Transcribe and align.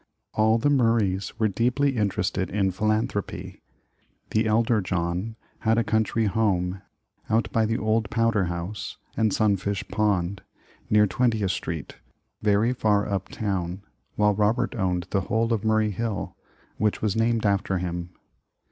All 0.33 0.57
the 0.57 0.71
Murrays 0.71 1.37
were 1.39 1.47
deeply 1.47 1.95
interested 1.95 2.49
in 2.49 2.71
philanthropy. 2.71 3.61
The 4.31 4.47
elder 4.47 4.81
John 4.81 5.35
had 5.59 5.77
a 5.77 5.83
country 5.83 6.25
home 6.25 6.79
66 6.79 6.79
New 6.79 6.79
York 6.79 6.87
a 6.87 6.97
Little 6.97 7.13
City 7.13 7.35
out 7.35 7.53
by 7.53 7.65
the 7.67 7.77
old 7.87 8.09
Powder 8.09 8.43
House 8.45 8.97
and 9.15 9.31
Sunfish 9.31 9.87
Pond, 9.89 10.41
near 10.89 11.05
Twentieth 11.05 11.51
Street, 11.51 11.97
very 12.41 12.73
far 12.73 13.07
up 13.07 13.29
town, 13.29 13.83
while 14.15 14.33
Robert 14.33 14.73
owned 14.73 15.05
the 15.11 15.21
whole 15.21 15.53
of 15.53 15.63
Murray 15.63 15.91
Hill, 15.91 16.35
which 16.77 17.03
was 17.03 17.15
named 17.15 17.45
af 17.45 17.61
ter 17.63 17.77
him. 17.77 18.09